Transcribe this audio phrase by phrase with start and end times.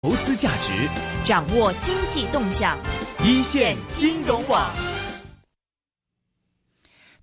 [0.00, 0.88] 投资价值，
[1.24, 2.78] 掌握经济动向，
[3.24, 4.70] 一线金融网。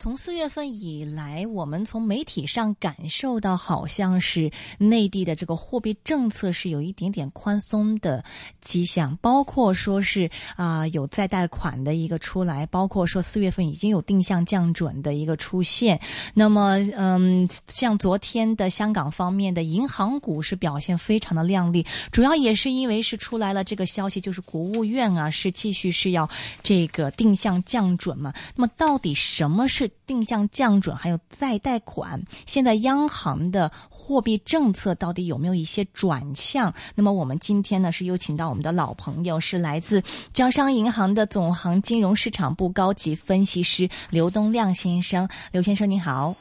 [0.05, 8.23] 从四月份以来，我们从媒体上感受到，好像是内地的这个货币政策是有一点点宽松的
[8.61, 15.99] 迹象，包括说是啊有再贷款的一个出来，包括说四月份已经有定向降准的一个出现。
[16.35, 26.29] 那么，嗯，像昨天的香港方面的银行股是表现非常的亮丽，主要也是因为是出来了这个消息，就是国务院啊是继续是要
[26.61, 28.31] 这个定向降准嘛。
[28.55, 29.89] 那么，到底什么是？
[30.05, 36.73] 定向降准，还有再贷款，现在央行的货币政策到底有没有一些转向？
[36.95, 40.01] 那么我们今天呢是有请到我们的老朋友，是来自
[40.33, 45.27] 招商银行的总行金融市场部高级分析师刘东亮先生。
[45.51, 46.35] 刘先生您好，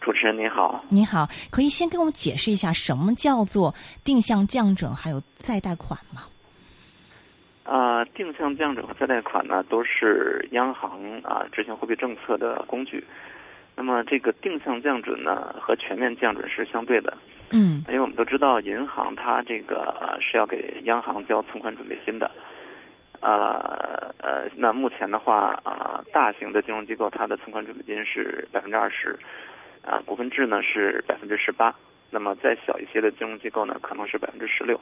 [0.00, 6.24] 主持人您好，您好，可以先跟我们解释一下什么叫做定向降准，还有再贷款吗？
[7.68, 13.04] 啊，定向降准和再贷款呢，都是央行啊执行货币政策的工具。
[13.76, 17.14] 那么，这个定向降准呢，和全面降准是相对的。
[17.50, 22.30] 嗯，因为我们都知道，银行它这个是要给央行交存款准备金的。
[23.20, 29.18] 呃呃，那目前的话啊，大型的金融机构它的存款准备金是百分之二十，
[29.84, 31.74] 啊，股份制呢是百分之十八。
[32.10, 34.80] 那么再小一些的金融机构呢，可能是百分之十六。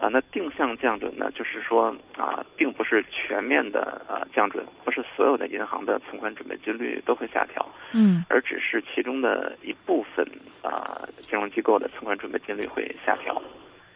[0.00, 10.24] 啊，那定向降准呢，就是说啊，并不是全面的啊降准，不是所有的银行的存款准备金率都会下调，嗯，而只是其中的一部分
[10.62, 13.42] 啊金融机构的存款准备金率会下调，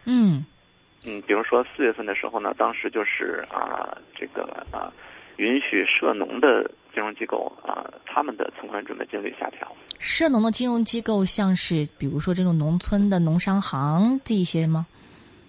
[0.03, 0.45] 嗯，
[1.07, 4.91] 嗯，比如说四月份的时候呢，当时就是啊这个啊
[5.37, 14.85] 允许涉农的金融机构啊他们的存款准备金率下调，涉农的金融机构像是比如说这种农村的农商行这一些吗？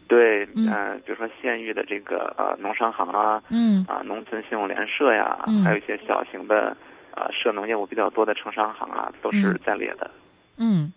[0.07, 6.77] 对，嗯，比如说县域的这个呃农商行啊，嗯，啊农村信用联社呀，还有一些小型的
[7.15, 10.11] 啊涉农业务比较多的城商行啊，都是在列的。
[10.59, 10.93] 嗯，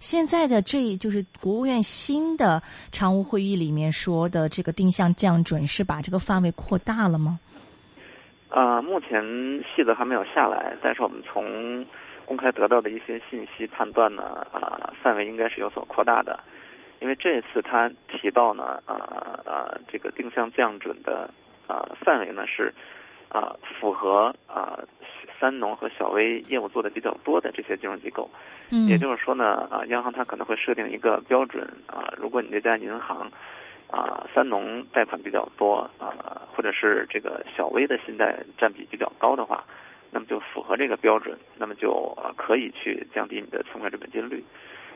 [0.00, 7.38] 现在的这就是国务院新的常务会议里面说的这个定向降准，是把这个范围扩大了吗？
[8.48, 9.22] 啊，目前
[9.64, 11.84] 细则还没有下来，但是我们从
[12.24, 14.22] 公开得到的一些信息判断呢，
[14.52, 16.40] 啊，范围应该是有所扩大的。
[17.00, 18.94] 因为这次他提到呢，呃
[19.44, 21.30] 呃，这个定向降准的
[21.68, 22.74] 呃范围呢是，
[23.28, 24.78] 啊符合啊
[25.38, 28.28] 三农和小微业务做的比较多的这些金融机构，
[28.70, 33.30] 嗯，也就是说呢，啊央行它可能会设定一个标准啊，如果你这家银行
[33.90, 39.62] 啊三农贷款比较多啊，或者是这个小微的信贷占比比较高的话，
[40.10, 44.42] 那么就符合这个标准，那么就可以去降低你的存款准备金率。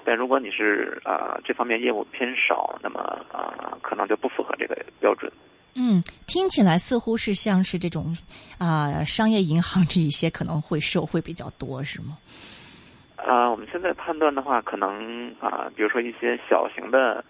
[0.05, 3.01] 但如果你是啊这方面业务偏少，那么
[3.33, 5.31] 啊可能就不符合这个标准。
[5.75, 8.15] 嗯，听起来似乎是像是这种
[8.59, 12.19] 啊商业银行这一些可能会受惠比较多，是吗？
[13.17, 17.25] 啊，我们现在判断的话，可能啊，比如说一些小型的。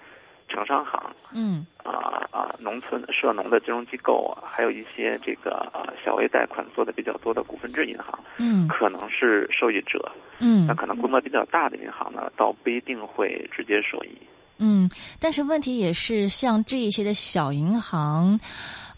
[0.52, 1.02] 城商行，
[1.34, 14.16] 嗯，啊啊，农村涉农的金融机构啊，还有一些这个啊小微贷款做的比较多的股份制银行，嗯，可能是受益者，嗯，那可能规模比较大的银行呢，倒不一定会直接受益，
[14.58, 18.38] 嗯，但是问题也是像这一些的小银行，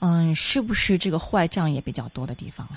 [0.01, 2.77] 嗯，是不是这个坏账也比较多的地方啊？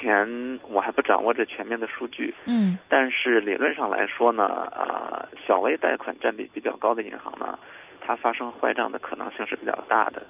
[0.00, 7.58] 前我还不掌握这全面的数据，嗯，但是理论上来说呢，呃，小微贷款占比比较高的银行呢，
[8.00, 10.22] 它发生坏账的可能性是比较大的，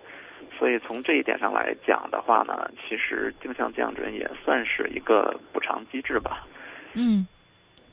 [0.58, 6.46] 所以从这一点上来讲的话呢，其实定向降准也算是一个补偿机制吧，
[6.94, 7.26] 嗯，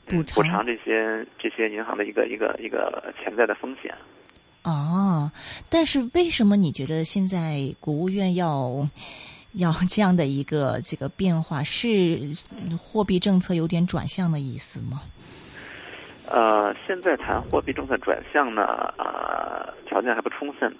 [0.06, 3.94] 补偿补偿这些这些银行的一个一个一个潜在的风险。
[4.64, 5.30] 哦，
[5.70, 8.88] 但是为什么你觉得现在国务院要？
[9.56, 12.18] 要这样的一个这个变化，是
[12.78, 15.00] 货币政策有点转向的意思吗？
[16.28, 18.64] 呃，现在谈货币政策转向呢，
[18.98, 20.74] 呃，条件还不充分，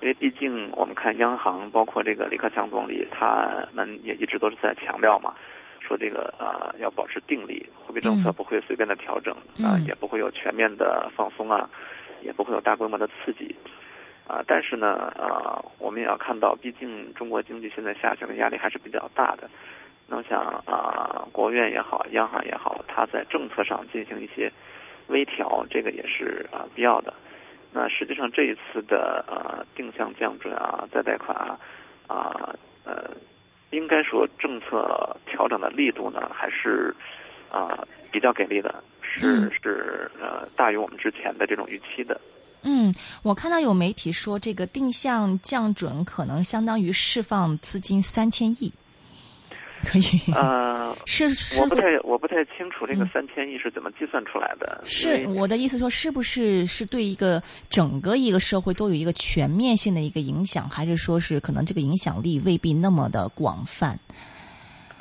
[0.00, 5.34] 因为毕竟我们看央行，包括这个李克强总理，他们也一直都是在强调嘛，
[5.80, 11.68] 说这个呃要保持定力，货币政策不会随便的调整啊，也不会有全面的放松啊，
[12.22, 13.54] 也不会有大规模的刺激。
[14.26, 19.50] 啊，但是呢，啊，我们也要看到，毕竟中国经济现在下行的压力还是比较大的。
[20.06, 24.50] 那我想啊，国务院也好，央行也好，它在政策上进行一些
[25.08, 27.12] 微调，这个也是啊必要的。
[27.72, 31.58] 那实际上这一次的呃定向降准啊，再贷款啊，
[32.06, 32.54] 啊
[32.84, 33.10] 呃，
[33.70, 36.94] 应该说政策调整的力度呢，还是
[37.50, 42.20] 啊比较给力的，是是呃大于我们之前的这种预期的。
[42.62, 48.72] 嗯，我看到有媒体说，这个定向降准可能相当于释放资金三千亿，
[49.84, 50.32] 可以？
[50.34, 54.80] 呃，是是我不太我不太清楚这个嗯三千亿是怎么计算出来的。
[54.84, 63.98] 是我的意思说，是不是是对一个整个一个社会都有一个全面性的一个影响，还是说是可能这个影响力未必那么的广泛？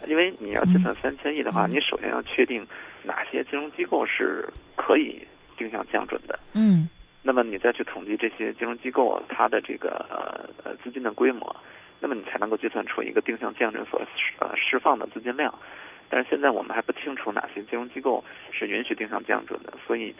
[0.08, 2.66] 因为你要计算三千亿的话，嗯你首先要确定
[3.04, 5.22] 哪些金融机构是可以
[5.60, 6.40] 定向降准的。
[6.54, 6.90] 嗯
[7.22, 11.56] 那么你再去统计这些金融机构它的这个呃呃资金的规模，
[12.00, 14.02] 那么你才能够计算出一个定向降准所
[14.40, 15.54] 呃释放的资金量。
[16.10, 18.22] 但是现在我们还不清楚哪些金融机构
[18.52, 20.14] 是允许定向降准的，所以，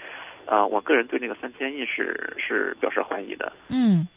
[0.46, 3.52] 呃，我个人对这个三千亿是是表示怀疑的。
[3.68, 4.08] 嗯，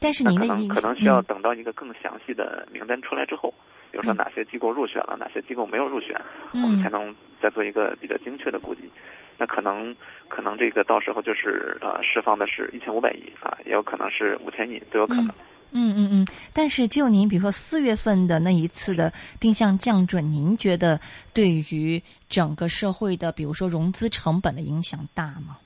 [0.00, 3.54] 但是那可能您的意可能需要嗯等到一个更详细的名单出来之后，
[3.90, 6.20] 比如说嗯哪些机构入选了，哪些机构没有入选，
[6.52, 8.82] 我们才嗯能再做一个比较精确的估计。
[9.36, 9.94] 那可能
[10.28, 15.28] 可能这个到时候就是呃释放的是一千五百亿啊，也有可能是五千亿，都有可能。
[15.72, 21.00] 嗯嗯嗯，但是就您比如说四月份的那一次的定向降准，您觉得
[21.32, 25.56] 对于整个社会的比如说融资成本的影响大吗？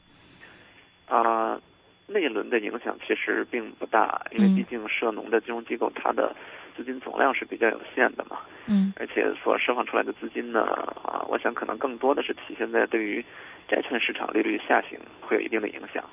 [1.06, 1.58] 啊、
[2.06, 6.36] 那一轮的影响其实并不大，因为嗯毕竟涉农的金融机构它的
[6.76, 10.62] 资金总量是比较有限的嘛，嗯而且所释放出来的资金呢，
[11.02, 13.24] 啊，我想可能更多的是体现在对于
[13.68, 16.04] 债券市场利率下行会有一定的影响，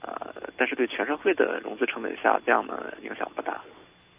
[0.00, 3.60] 呃，但是对全社会的融资成本下降呢，影响不大。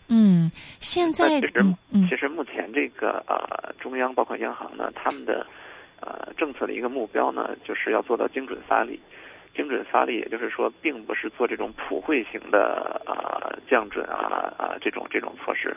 [0.08, 0.50] 嗯，
[0.82, 1.64] 现在其实
[2.10, 5.46] 其实目前这个呃中央包括央行呢，他们的
[6.02, 9.00] 呃政策的一个目标呢，就是要做到精准发力。
[9.56, 15.76] 精准发力，也就是说，并不是做这种普惠型的呃降准啊啊这种这种措施，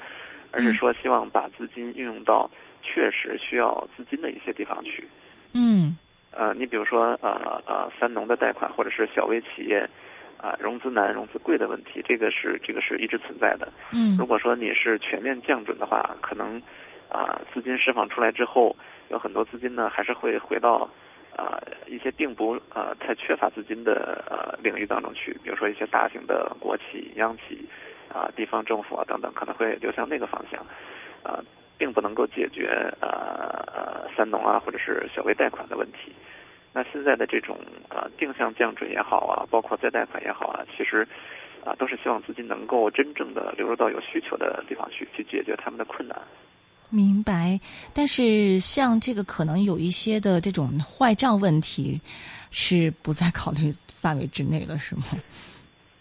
[0.52, 2.50] 而是说希望把资金运用到
[2.82, 5.08] 确实需要资金的一些地方去。
[5.52, 5.96] 嗯
[6.30, 9.88] 呃，你比如说呃呃三农的贷款或者是小微企业
[10.36, 13.72] 啊、融资难、融资贵的问题，这个是这个是一直存在的。
[13.92, 16.60] 嗯如果说你是全面降准的话，可能
[17.08, 18.76] 啊、资金释放出来之后，
[19.10, 20.90] 有很多资金呢还是会回到
[21.36, 27.68] 啊、一些并不呃太缺乏资金的呃领域当中去，比如说一些大型的国企、央企
[28.12, 30.64] 啊、地方政府啊等等，可能会流向那个方向，
[31.22, 31.42] 啊、
[31.76, 32.68] 并不能够解决
[33.00, 33.08] 呃
[33.74, 36.12] 呃三农啊或者是小微贷款的问题。
[36.72, 37.58] 那现在的这种
[37.88, 41.06] 呃定向降准也好啊，包括再贷款也好啊，其实
[41.64, 46.20] 啊都是希望资金能够真正的流入到有需求的地方去，去解决他们的困难。
[46.94, 47.58] 明白，
[47.92, 52.00] 但是像这个可能有一些的这种坏账问题，
[52.52, 55.02] 是不在考虑范围之内了，是吗？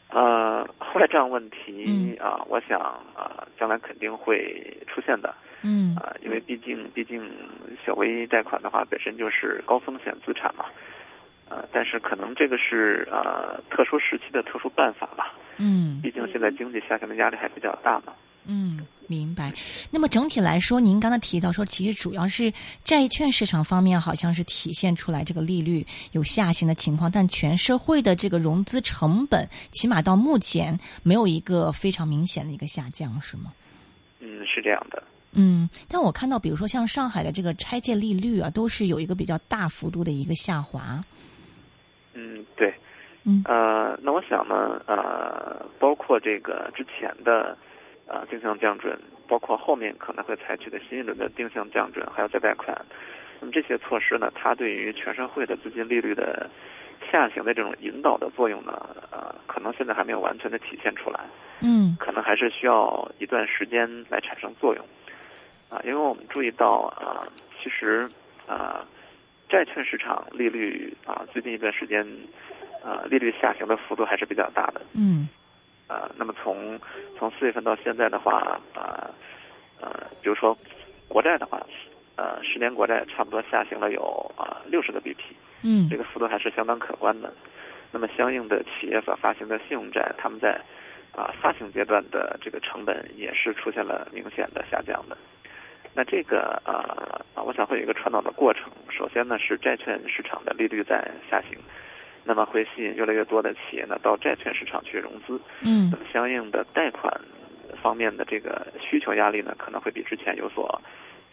[0.09, 2.15] 呃，坏账问题嗯。
[2.19, 5.33] 啊、我想啊、将来肯定会出现的。
[5.63, 5.95] 嗯。
[5.95, 7.27] 啊、因为毕竟毕竟
[7.83, 10.65] 小微贷款的话本身就是高风险资产嘛，
[11.49, 15.99] 呃，但是可能这个是呃特殊时期的特殊办法吧，嗯。
[16.03, 18.13] 毕竟现在经济下行的压力还比较大嘛。
[18.45, 19.53] 嗯，明白。
[19.91, 22.51] 那么整体来说，您刚才提到说，其实主要是
[22.83, 33.53] 债券市场方面好像是体现出来这个利率有下行的情况，但全社会的这个融资成本，起码到目前没有一个非常明显的一个下降，是吗？
[34.19, 35.03] 嗯，是这样的。
[35.33, 41.03] 嗯，但我看到，比如说像上海的这个拆借利率啊，都是有一个比较大幅度的一个下滑。
[42.13, 42.73] 嗯，对。
[43.25, 47.57] 嗯呃，那我想呢，呃，包括这个之前的
[48.07, 52.75] 呃定向降准，包括后面可能会采取的新一轮的定向降准，还有再贷款，
[53.39, 56.49] 那么这些措施呢，它对于全社会的资金利率的
[57.11, 58.71] 下行的这种引导的作用呢，
[59.11, 61.19] 呃，可能现在还没有完全的体现出来，
[61.61, 64.85] 嗯可能还是需要一段时间来产生作用。
[65.69, 66.67] 啊，因为我们注意到
[67.01, 67.25] 啊，
[67.59, 68.07] 其实
[68.45, 68.85] 啊，
[69.49, 72.05] 债券市场利率啊，最近一段时间
[72.83, 74.81] 啊，利率下行的幅度还是比较大的。
[74.93, 75.27] 嗯
[75.87, 76.79] 啊，那么从
[77.17, 79.09] 从四月份到现在的话，啊
[79.79, 80.57] 呃，比如说
[81.07, 81.61] 国债的话，
[82.15, 84.01] 呃，十年国债差不多下行了有
[84.37, 85.17] 啊六十个 BP，
[85.61, 87.33] 嗯这个幅度还是相当可观的。
[87.91, 90.59] 那么相应的企业所发行的信用债，他们在
[91.11, 95.15] 啊发行阶段的这个成本也是出现了明显的下降的。
[95.93, 96.73] 那这个呃
[97.35, 98.71] 啊，我想会有一个传导的过程。
[98.89, 101.59] 首先呢，是债券市场的利率在下行，
[102.23, 105.39] 那么会吸引越来越多的企业呢到债券市场去融资。
[105.61, 107.13] 嗯那么相应的贷款
[107.81, 110.81] 方面的这个需求压力呢，可能会比之前有所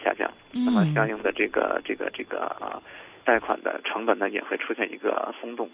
[0.02, 0.30] 下降。
[0.50, 2.82] 那么相嗯应的这个这个这个啊，
[3.24, 5.68] 贷款的成本呢也会出现一个松动。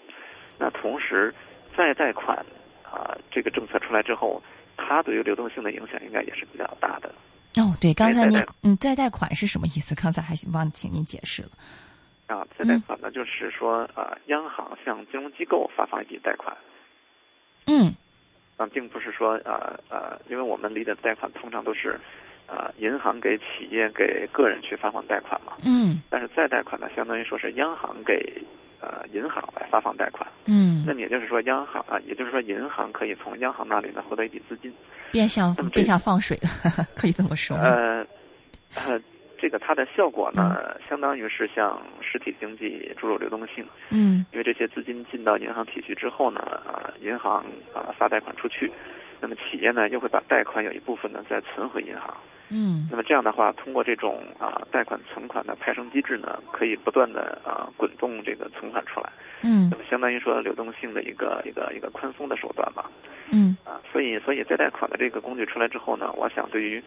[0.59, 1.35] 那同时，
[1.77, 2.39] 再贷款
[2.83, 4.43] 啊这个政策出来之后，
[4.77, 7.09] 它对于流动性的影响应该也是比较大的。
[7.57, 9.95] 哦，对，刚才您嗯再贷款是什么意思？
[9.95, 11.51] 刚才还忘请您解释了。
[12.27, 16.57] 啊，再贷款呢，就是说，呃，央行向金融机构发放一笔贷款，
[17.67, 17.95] 嗯。
[18.59, 22.01] 啊并不是说呃呃，因为我们理解贷款通常都是，
[22.47, 25.53] 呃，银行给企业给个人去发放贷款嘛。
[25.63, 28.43] 嗯但是再贷款呢，相当于说是央行给
[28.81, 30.27] 呃银行来发放贷款。
[30.47, 34.73] 嗯那，么也就是说，央行啊，也就是说银行可以从央行那里呢获得一笔资金。
[35.13, 36.49] 变相那么变相放水了，
[36.97, 37.59] 可以这么说？
[37.59, 38.07] 呃，
[38.87, 38.99] 呃，
[39.39, 43.65] 这个它的效果呢，相当于是向实体经济注入流动性。
[43.91, 48.71] 嗯因为这些资金进到银行体系之后呢，啊，银行啊发贷款出去，
[49.21, 52.17] 那么企业呢又会把贷款有一部分呢再存回银行。
[52.49, 59.11] 嗯那么这样的话，通过这种啊贷款存款的派生机制呢，可以不断的啊滚动这个存款出来，
[59.43, 62.89] 嗯那么相当于说流动性的一个一个一个宽松的手段吧。
[63.33, 66.81] 嗯啊，所以所以再贷款的这个工具出来之后呢，我想对于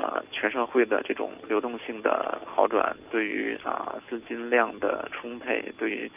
[0.00, 6.10] 呃全社会的这种流动性的好转，对于啊资金量的充沛，对于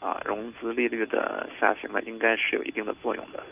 [0.00, 3.42] 啊融资利率的下行呢，应该是有一定的作用的。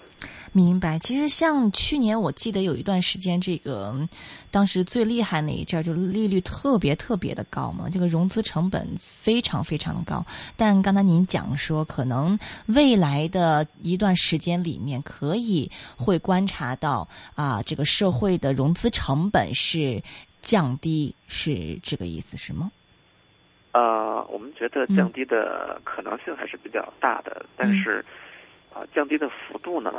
[0.53, 0.99] 明白。
[0.99, 4.09] 其实像去年，我记得有一段时间，这个嗯
[4.51, 10.25] 当时最厉害那一阵儿，就利率特别特别的高嘛，这个融资成本非常非常的高。
[10.57, 20.03] 但刚才您讲说，可能未来的一段时间里面，可以会观察到啊，这个社会的融资成本是
[20.43, 22.71] 降低，是这个意思是吗？
[23.73, 28.05] 呃，我们觉得降低的可能性还是比较大的，但是
[28.73, 29.93] 啊、降低的幅度呢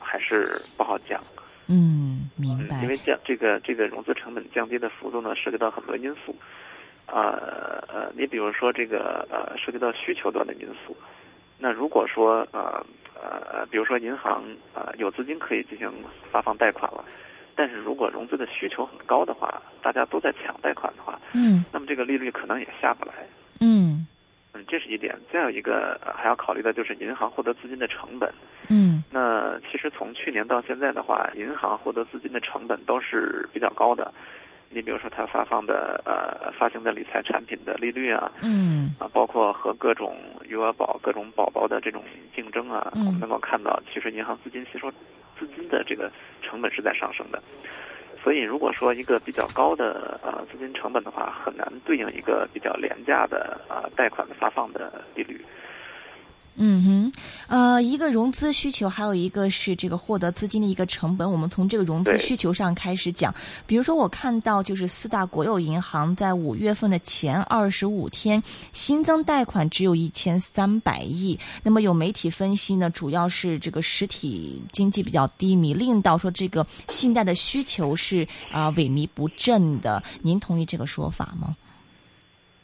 [0.00, 1.22] 还是不好讲。
[1.68, 2.88] 嗯，明嗯，白因。
[2.88, 6.34] 为降这个这个融资成本降低的幅度呢，涉及到很多因素。
[7.06, 7.38] 啊
[7.88, 10.96] 呃，你比如说这个呃，涉及到需求端的因素。
[11.58, 14.44] 那如果说呃呃，比如说银行
[14.74, 15.90] 呃有资金可以进行
[16.30, 17.04] 发放贷款了，
[17.54, 23.14] 但是如果融资的需求很高的话，大家都在抢贷款的话，嗯那么这个利率可能也下不来。
[23.60, 23.95] 嗯
[24.56, 25.14] 嗯，这是一点。
[25.32, 28.32] 再有一个、呃还要考虑的就是银行获得资金的成本。
[28.68, 34.12] 嗯那其实从去年到现在的话，银行获得资金的成本都是比较高的。
[34.68, 42.02] 你比如说，它发放的呃发行的理财产品的利率啊，嗯啊，包括和各种余额宝、各种宝宝的这种
[42.34, 44.90] 竞争啊，嗯我们能够看到，其实银行资金吸收
[45.38, 46.10] 资金的这个
[46.42, 47.40] 成本是在上升的。
[48.26, 55.40] 所以，如果说一个比较高的呃资金成本的话，很难对应一个比较廉价的呃贷款的发放的利率。
[56.58, 57.12] 嗯哼，
[57.48, 61.30] 呃，一个融资需求，还有一个是这个获得资金的一个成本。
[61.30, 63.34] 我们从这个融资需求上开始讲，
[63.66, 71.38] 比如说我看到就是四大国有银行在五月份的前二十五天新增贷款只有一千三百亿。
[71.62, 80.02] 那么有媒体分析呢，主要是这个实体经济比较低迷，令到说这个信贷的需求是啊、萎靡不振的。
[80.22, 81.54] 您同意这个说法吗？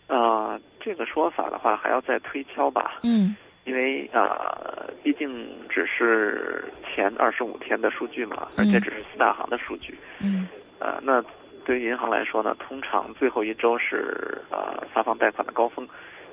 [0.07, 3.01] 呃，这个说法的话，还要再推敲吧。
[3.03, 9.97] 嗯因为呃，毕竟只是前二十五天的数据嘛，而且只是四大行的数据。
[10.21, 10.49] 嗯。
[10.81, 11.23] 呃，那
[11.65, 15.85] 对于银行来说呢，通常最后一周是呃发放贷款的高峰，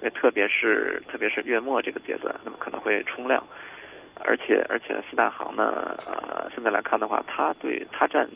[0.02, 3.46] 因为特别是特别是月末这个阶段，那么可能会冲量，
[4.26, 8.28] 而且而且四大行呢，呃，现在来看的话，它对它占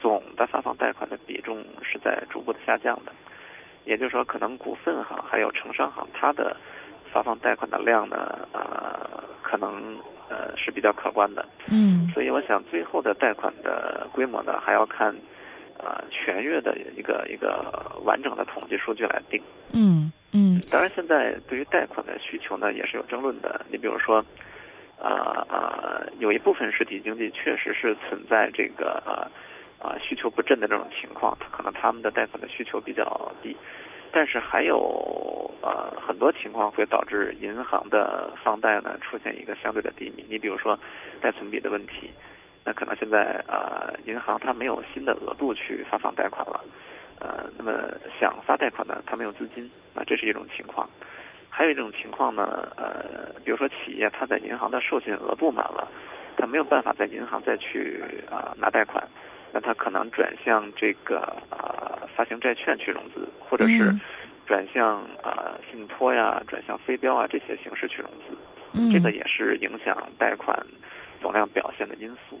[0.00, 3.12] 总的发放贷款的比重是在逐步的下降的，
[3.84, 6.56] 也就是说，可能股份行还有城商行它的
[7.16, 9.96] 发放贷款的量呢，呃，可能
[10.28, 11.42] 呃是比较可观的。
[11.70, 15.16] 嗯所以我想最后的贷款的规模呢，还要看
[15.78, 19.40] 呃全月的一个一个完整的统计数据来定。
[19.72, 23.64] 嗯嗯当然，现在对于贷款的需求呢，也是有争论的。
[23.70, 24.22] 你比如说，
[24.98, 25.08] 呃
[25.48, 29.26] 呃，有一部分实体经济确实是存在这个呃
[29.78, 33.56] 呃需求不振的这种情况，可能他们的贷款的需求比较低。
[34.16, 34.78] 但是还有
[35.60, 40.24] 呃很多情况会导致银行的放贷呢出现一个相对的低迷。
[40.26, 40.78] 你比如说
[41.20, 42.10] 贷存比的问题，
[42.64, 46.64] 那可能现在呃银行它没有新的额度去发放贷款了，
[47.20, 47.72] 呃，那么
[48.18, 50.88] 想发贷款呢，它没有资金，啊，这是一种情况。
[51.50, 55.86] 还有一种情况呢，呃，比如说企业它在银行的授信额度满了，
[56.38, 59.06] 它没有办法在银行再去啊、拿贷款，
[59.52, 64.00] 那它可能转向这个啊、发行债券去融资，或者是嗯
[64.46, 68.36] 转向啊、信托呀、转向非标啊这些形式去融资，
[68.72, 70.56] 嗯，这个也是影响贷款
[71.20, 72.40] 总量表现的因素。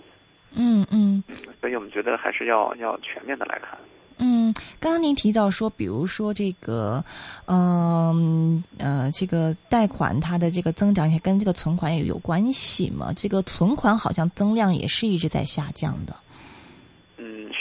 [0.52, 1.22] 嗯嗯。
[1.60, 3.78] 所以我们觉得还是要要全面的来看。
[4.18, 7.04] 嗯，刚刚您提到说，比如说这个，
[7.46, 13.12] 嗯呃，这个贷款它的这个增长也跟这个存款也有关系嘛？
[13.14, 16.16] 这个存款好像增量也是一直在下降的。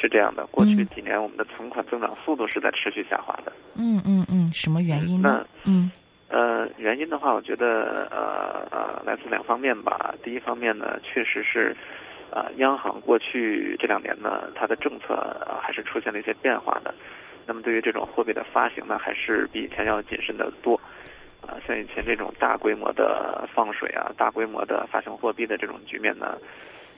[0.05, 0.45] 嗯，是这样的。
[0.51, 3.51] 过去嗯几年，我们的存款增长速度是在持续下滑的。
[3.75, 5.45] 嗯嗯嗯，什么原因呢？
[5.65, 5.91] 嗯
[6.29, 10.13] 呃，原因的话，我觉得呃呃，来自两方面吧。
[10.24, 11.75] 第一方面呢，确实是，
[12.31, 15.13] 啊，央行过去这两年呢，它的政策
[15.47, 16.93] 啊还是出现了一些变化的。
[17.47, 20.79] 那么对于这种货币的发行呢，还是比以前要谨慎的多。
[21.41, 26.35] 啊，像以前这种大规模的放水啊，大规模的发行货币的这种局面呢，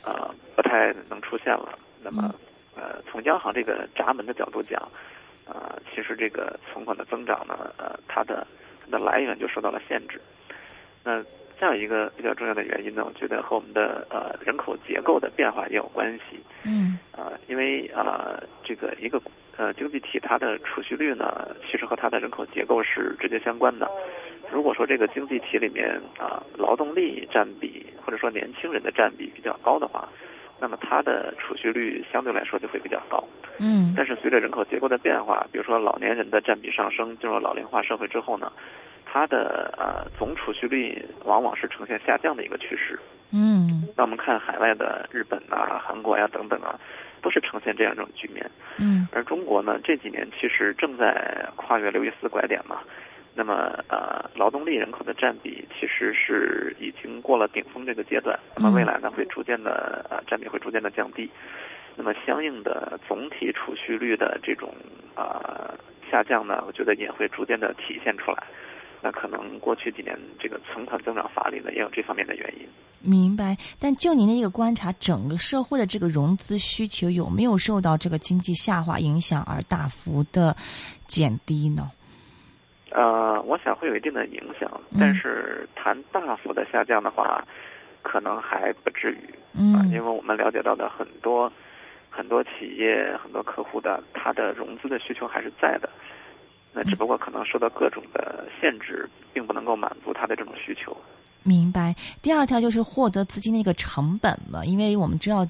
[0.05, 1.77] 呃，不太能出现了。
[2.01, 2.33] 那么，
[2.77, 4.79] 呃，从央行这个闸门的角度讲，
[5.47, 8.45] 呃，其实这个存款的增长呢，呃，它的
[8.85, 10.21] 它的来源就受到了限制。
[11.03, 11.23] 那
[11.59, 16.39] 再有一个比较重要的原因呢，我觉得和我们的呃人口结构的变化也有关系。
[16.63, 16.99] 嗯。
[17.11, 19.19] 啊，因为啊，这个一个
[19.57, 23.89] 呃经济体它的储蓄率呢，其实和它的人口结构是直接相关的。
[24.51, 30.07] 如果说这个经济体里面啊，劳动力占比或者说年轻人的占比比较高的话，
[30.59, 33.23] 那么它的储蓄率相对来说就会比较高。
[33.59, 33.93] 嗯。
[33.95, 38.51] 但是随着人口结构的变化，比如说老年人的占比上升，进入老龄化社会之后呢，
[39.05, 42.99] 它的呃总储蓄率往往是呈现下降的一个趋势。
[43.31, 43.87] 嗯。
[43.95, 46.79] 那我们看海外的日本啊、韩国呀等等啊，
[47.21, 48.49] 都是呈现这样一种局面。
[48.79, 49.07] 嗯。
[49.11, 52.79] 而中国呢，这几年其实正在跨越刘易斯拐点嘛。
[53.39, 53.53] 那么，
[53.87, 58.37] 呃，劳动力人口的占比其实是已经过了顶峰这个阶段。
[58.55, 61.29] 那么未来呢，会逐渐的呃占比会逐渐的降低。
[61.95, 64.73] 那么相应的总体储蓄率的这种
[65.13, 65.71] 啊
[66.09, 68.43] 下降呢，我觉得也会逐渐的体现出来。
[69.03, 72.67] 那可能过去几年这个存款增长乏力呢，也有这方面的原因。
[72.99, 73.55] 明白。
[73.79, 80.55] 但就您的一个观察，整个社会的这个融资需求有没有受到这个经济下滑影响而大幅的
[81.05, 81.91] 减低呢？
[82.97, 84.67] 呃，我想会有一定的影响，
[84.99, 87.45] 但是谈大幅的下降的话，
[88.01, 89.29] 可能还不至于。
[89.53, 91.51] 嗯，因为我们了解到的很多
[92.09, 95.87] 很多企业、很多客户的他的融资的需求还是在的，
[96.73, 100.97] 那只不过可能受到各种的限制，并不能够满足他的这种需求。
[101.47, 101.95] 明白。
[102.21, 105.47] 第二条就是获得资金的一个成本嘛，因为我们知道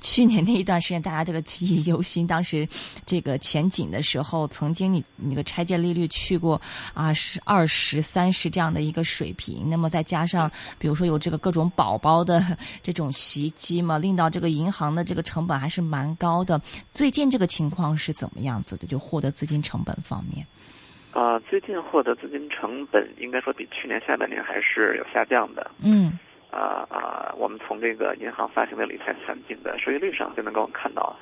[0.00, 2.68] 去年那一段时间大家这个记忆犹新，当时
[3.06, 6.60] 这个前景的时候，曾经你那个拆借利率去过
[6.92, 12.44] 啊是二十三十这样的一个水平，那么再加上比如说有这个各种宝宝的
[12.82, 16.60] 这种袭击嘛，令到这个银行的这个成本还是蛮高的。
[16.92, 18.88] 最近这个情况是怎么样子的？
[18.88, 20.44] 就获得资金成本方面。
[21.12, 25.70] 啊，最近获得资金成本应该说比去年下半年还是有下降的。
[25.82, 26.18] 嗯。
[26.50, 31.16] 啊啊，我们从这个银行发行的理财产品的收益率上就能够看到，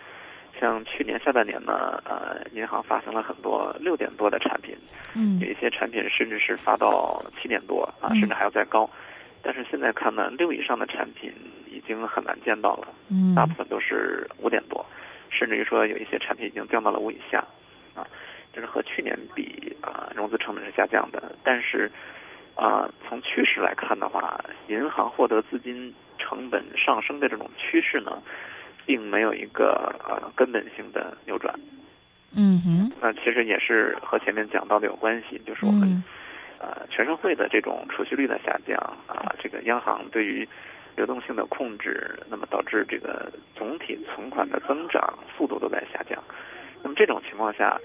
[0.59, 4.77] 像去年下半年呢，呃，银行发行了很多六点多的产品。
[5.15, 5.39] 嗯。
[5.39, 8.89] 有一些产品甚至是发到七点多啊，甚至还要再高。
[9.43, 11.33] 但是现在看呢，六以上的产品
[11.71, 12.89] 已经很难见到了。
[13.09, 13.35] 嗯。
[13.35, 14.85] 大部分都是五点多，
[15.31, 17.39] 甚至于说有一些产品已经降到了五以下，
[17.95, 18.07] 啊。
[18.53, 21.91] 就是和去年比啊，融资成本是下降的，但是
[22.57, 28.21] 啊，从趋势来看的话，银行获得资金成本上升的这种趋势呢，
[28.85, 31.55] 并没有一个呃根本性的扭转。
[32.37, 32.93] 嗯哼。
[33.01, 36.03] 那其实也是和前面讲到的有关系，就是我们
[36.59, 40.47] 呃全社会的这种储蓄率的下降啊，这个央行对于
[40.97, 46.23] 流动性的控制，那么导致这个总体存款的增长速度都在下降。
[46.83, 47.81] 那么这种情况下。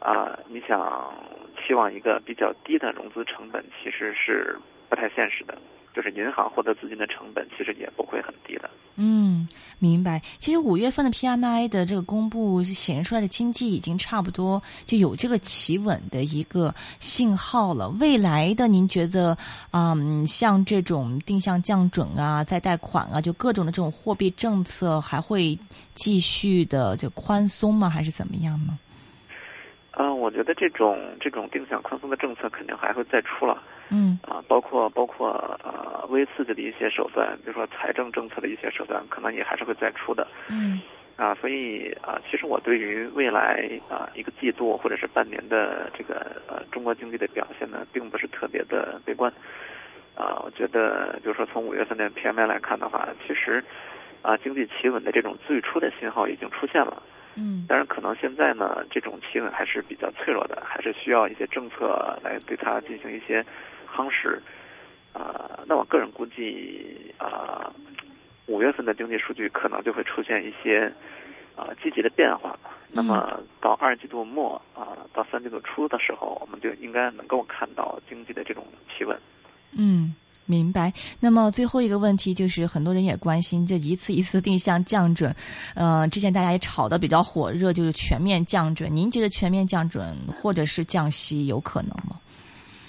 [0.00, 1.12] 啊，你想
[1.56, 4.58] 期望一个比较低的融资成本，其实是
[4.88, 5.56] 不太现实的。
[5.92, 8.70] 就是银行获得资金的成本，其实也不会很低的。
[8.94, 9.48] 嗯，
[9.80, 10.22] 明白。
[10.38, 17.88] 其实五月份的 PMI 的这个公布显示出来的经济已经差不多就有这个企稳的一个信号了。
[17.98, 19.36] 未来的您觉得，
[19.72, 25.58] 嗯，像这种定向降准啊、再贷款啊，就各种的这种货币政策还会
[25.96, 27.90] 继续的就宽松吗？
[27.90, 28.78] 还是怎么样呢？
[30.00, 33.62] 嗯，我觉得这种这种定向宽松的政策肯定还会再出了。
[33.90, 34.18] 嗯。
[34.26, 35.28] 啊，包括包括
[35.62, 40.26] 呃微刺激的一些手段，比如说财政政策的一些手段，可能也还是会再出的。
[40.48, 40.80] 嗯。
[41.16, 49.30] 啊，所以啊，其实我对于未来啊一个季度或者是半年的这个呃中国经济的表现呢，并不是特别的悲观。
[50.16, 53.62] 啊，我觉得就是说从五月份的 PMI 来看的话，其实
[54.22, 57.02] 啊经济企稳的这种最初的信号已经出现了。
[57.36, 63.44] 嗯，但是可能现在呢，这种企稳还是比较脆弱的，还是需要一些政策来对它进行一些
[63.86, 64.40] 夯实。
[65.12, 67.72] 啊，那我个人估计啊，
[68.46, 70.92] 五月份的经济数据可能就会出现一些
[71.56, 72.58] 啊积极的变化。
[72.92, 79.18] 那么到二季度末啊，到三季度初的时候，我们就应该能够看到经济的这种企稳。
[79.76, 80.14] 嗯。
[80.50, 80.92] 明白。
[81.20, 85.34] 那么最后一个问题就是，很多人也关心这一次一次定向降准。
[85.76, 88.94] 呃，之前大家也炒得比较火热，就是全面降准。
[88.94, 92.18] 您觉得全面降准或者是降息有可能吗？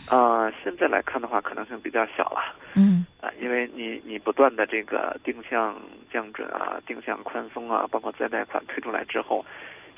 [0.08, 2.42] 啊，现在来看的话，可能性比较小了。
[2.74, 5.80] 嗯啊，因为你你不断的这个定向
[6.12, 9.46] 降准啊，定向宽松啊，包括再贷款推出来之后，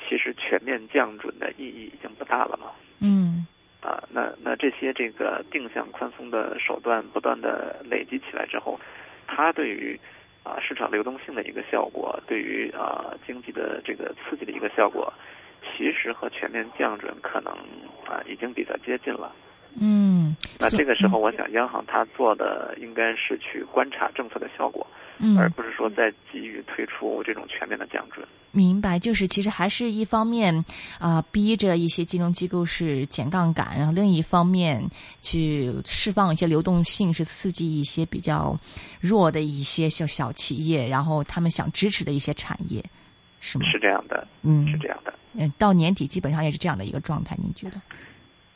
[0.07, 2.67] 其实全面降准的意义已经不大了嘛。
[2.99, 3.32] 嗯
[4.63, 8.79] 这些这个定向宽松的手段不断的累积起来之后，
[9.27, 9.99] 它对于
[10.41, 15.11] 啊市场流动性的一个效果，对于啊经济的这个刺激的一个效果，
[15.61, 17.51] 其实和全面降准可能
[18.07, 19.35] 啊已经比较接近了。
[19.79, 24.85] 嗯，那这个时候，我想央行它做的应该是去观察政策的效果，
[25.17, 28.27] 嗯而不是说在急于推出这种全面的降准。
[28.51, 30.63] 明白，就是其实还是一方面
[30.99, 34.87] 啊、逼着一些金融机构是减杠杆，然后另一方面
[35.21, 38.55] 去释放一些流动性，是刺激一些比较
[39.01, 42.83] 弱的一些小小企业，然后他们想支持的一些产业，
[43.39, 43.65] 是吗？
[43.71, 45.11] 是这样的，嗯，是这样的。
[45.33, 47.81] 嗯，到年底基本上也是这样的一个状态，您觉得？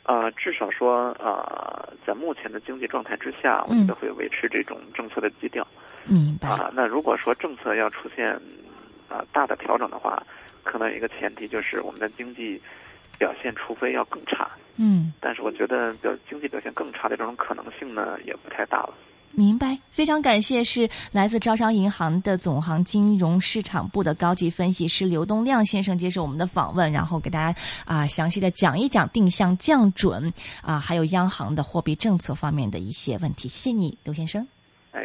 [0.07, 5.67] 呃，至少说，呃，在目前的经济状态之下，我嗯觉得会维持这种政策的基调。
[6.05, 6.47] 明白。
[6.47, 8.33] 啊，那如果说政策要出现
[9.09, 10.21] 啊、大的调整的话，
[10.63, 12.61] 可能有一个前提就是我们的经济
[13.19, 14.49] 表现，除非要更差。
[14.77, 18.93] 嗯，但是我觉得表经济表现更差的这种可能性呢，也不太大了。
[19.39, 33.47] 明白，非常感谢，是来自招商银行的总行金融市场部的高级分析师刘东亮先生接受我们的访问，然后给大家啊、详细的讲一讲定向降准啊、还有央行的货币政策方面的一些问题。
[33.47, 34.56] 谢谢你，刘先生。